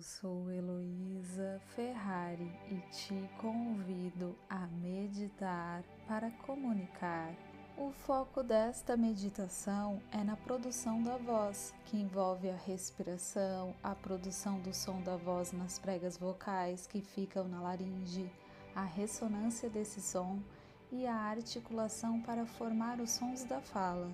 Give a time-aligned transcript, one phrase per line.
[0.00, 7.34] Eu sou Heloísa Ferrari e te convido a meditar para comunicar.
[7.76, 14.58] O foco desta meditação é na produção da voz, que envolve a respiração, a produção
[14.60, 18.32] do som da voz nas pregas vocais que ficam na laringe,
[18.74, 20.40] a ressonância desse som
[20.90, 24.10] e a articulação para formar os sons da fala.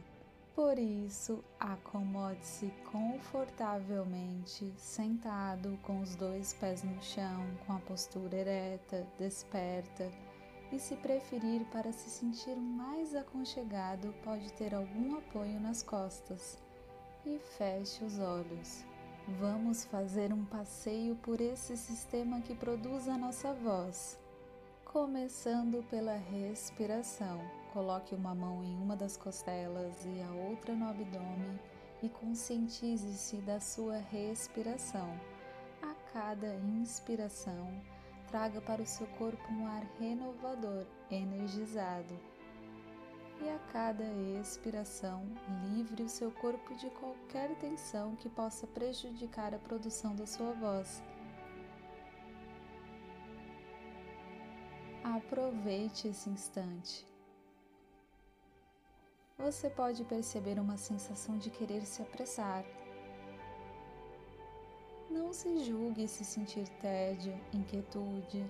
[0.57, 9.06] Por isso, acomode-se confortavelmente, sentado com os dois pés no chão, com a postura ereta,
[9.19, 10.11] desperta.
[10.73, 16.59] E se preferir para se sentir mais aconchegado, pode ter algum apoio nas costas.
[17.27, 18.83] E feche os olhos.
[19.38, 24.19] Vamos fazer um passeio por esse sistema que produz a nossa voz.
[24.96, 27.38] Começando pela respiração,
[27.74, 31.60] coloque uma mão em uma das costelas e a outra no abdômen
[32.02, 35.20] e conscientize-se da sua respiração.
[35.82, 37.78] A cada inspiração,
[38.28, 42.19] traga para o seu corpo um ar renovador, energizado.
[43.42, 44.06] E a cada
[44.41, 45.27] expiração,
[45.74, 51.02] livre o seu corpo de qualquer tensão que possa prejudicar a produção da sua voz
[55.14, 57.06] Aproveite esse instante.
[59.38, 62.64] Você pode perceber uma sensação de querer se apressar.
[65.08, 68.44] Não se julgue se sentir tédio, inquietude.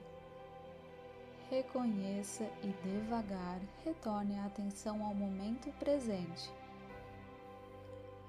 [1.51, 6.51] Reconheça e devagar retorne a atenção ao momento presente.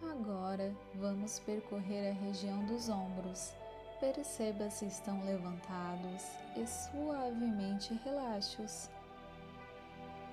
[0.01, 3.53] Agora vamos percorrer a região dos ombros
[3.99, 6.23] Perceba se estão levantados
[6.55, 8.91] e suavemente relaxe-os.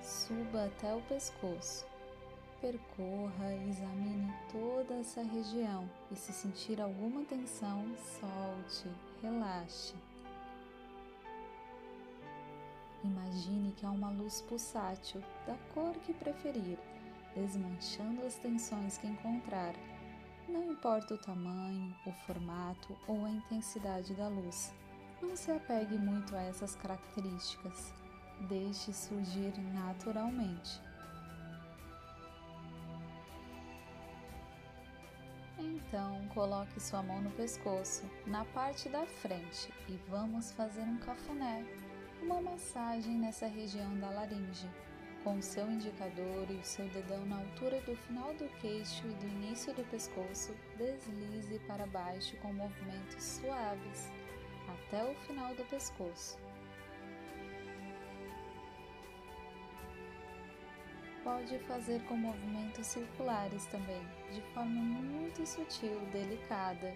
[0.03, 1.83] Suba até o pescoço.
[2.61, 7.83] Percorra e examine toda essa região e se sentir alguma tensão,
[8.19, 8.87] solte,
[9.23, 9.95] relaxe.
[13.03, 16.77] Imagine que há uma luz pulsátil, da cor que preferir,
[17.35, 19.73] desmanchando as tensões que encontrar
[20.47, 24.73] não importa o tamanho, o formato ou a intensidade da luz.
[25.21, 27.93] Não se apegue muito a essas características.
[28.47, 30.81] Deixe surgir naturalmente.
[35.57, 41.65] Então, coloque sua mão no pescoço, na parte da frente, e vamos fazer um cafuné,
[42.21, 44.69] uma massagem nessa região da laringe
[45.25, 49.13] com o seu indicador e o seu dedão na altura do final do queixo e
[49.15, 54.11] do início do pescoço, deslize para baixo com movimentos suaves
[54.69, 56.37] até o final do pescoço.
[61.23, 66.93] Pode fazer com movimentos circulares também, de forma muito sutil, delicada,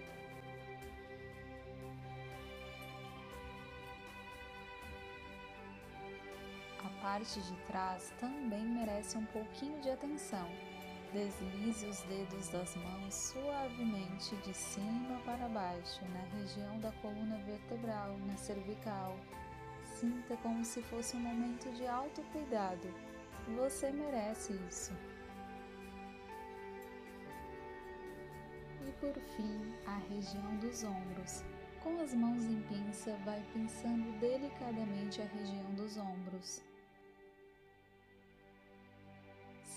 [7.09, 10.47] parte de trás também merece um pouquinho de atenção.
[11.11, 18.15] Deslize os dedos das mãos suavemente de cima para baixo, na região da coluna vertebral,
[18.27, 19.17] na cervical.
[19.83, 22.93] Sinta como se fosse um momento de autocuidado.
[23.57, 24.93] Você merece isso.
[28.87, 31.43] E por fim, a região dos ombros.
[31.81, 36.68] Com as mãos em pinça, vai pinçando delicadamente a região dos ombros.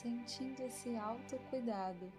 [0.02, 2.12] Sentindo esse autocuidado.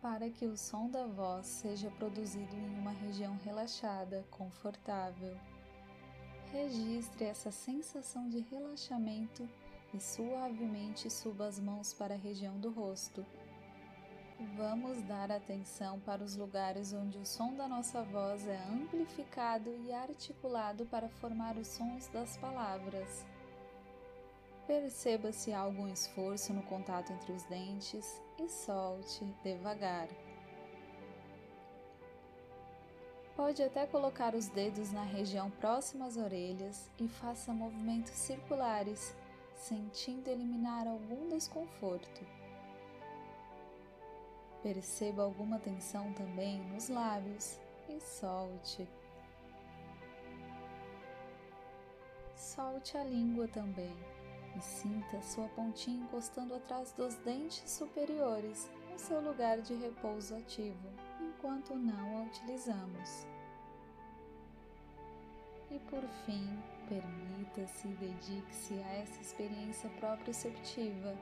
[0.00, 5.38] Para que o som da voz seja produzido em uma região relaxada, confortável.
[6.52, 9.48] Registre essa sensação de relaxamento
[9.94, 13.24] e suavemente suba as mãos para a região do rosto.
[14.56, 19.92] Vamos dar atenção para os lugares onde o som da nossa voz é amplificado e
[19.92, 23.31] articulado para formar os sons das palavras.
[24.66, 30.08] Perceba se há algum esforço no contato entre os dentes e solte devagar.
[33.34, 39.16] Pode até colocar os dedos na região próxima às orelhas e faça movimentos circulares,
[39.56, 42.24] sentindo eliminar algum desconforto.
[44.62, 47.58] Perceba alguma tensão também nos lábios
[47.88, 48.88] e solte.
[52.36, 54.21] Solte a língua também
[54.56, 60.88] e sinta sua pontinha encostando atrás dos dentes superiores no seu lugar de repouso ativo,
[61.20, 63.26] enquanto não a utilizamos.
[65.70, 71.16] E por fim, permita-se e dedique-se a essa experiência proprioceptiva.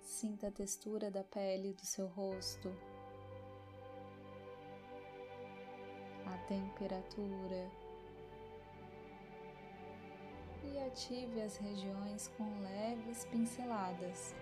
[0.00, 2.72] Sinta a textura da pele do seu rosto,
[6.26, 7.81] a temperatura,
[10.72, 14.34] e ative as regiões com leves pinceladas.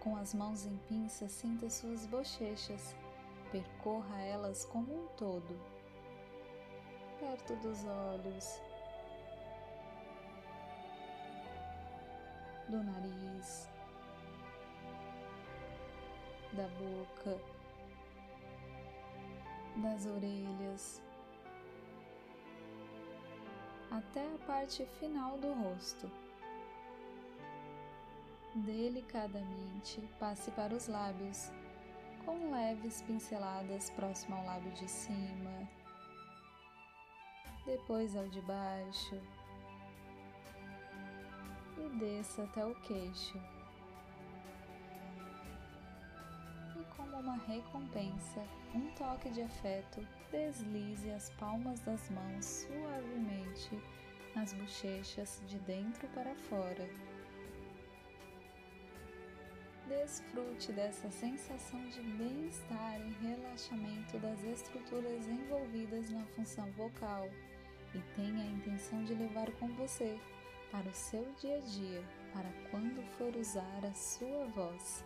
[0.00, 2.94] Com as mãos em pinça, sinta suas bochechas,
[3.50, 5.58] percorra elas como um todo,
[7.18, 8.60] perto dos olhos,
[12.68, 13.68] do nariz,
[16.52, 17.40] da boca,
[19.76, 21.02] das orelhas,
[23.96, 26.10] até a parte final do rosto.
[28.54, 31.50] Delicadamente passe para os lábios,
[32.24, 35.68] com leves pinceladas próximo ao lábio de cima,
[37.64, 39.20] depois ao de baixo
[41.78, 43.55] e desça até o queixo.
[47.26, 48.40] Uma recompensa,
[48.72, 53.82] um toque de afeto, deslize as palmas das mãos suavemente
[54.34, 56.88] nas bochechas de dentro para fora.
[59.88, 67.28] Desfrute dessa sensação de bem-estar e relaxamento das estruturas envolvidas na função vocal
[67.92, 70.16] e tenha a intenção de levar com você
[70.70, 75.04] para o seu dia a dia, para quando for usar a sua voz.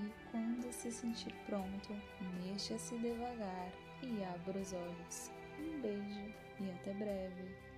[0.00, 1.94] E quando se sentir pronto,
[2.42, 3.70] mexa-se devagar
[4.02, 5.30] e abra os olhos.
[5.58, 7.69] Um beijo e até breve.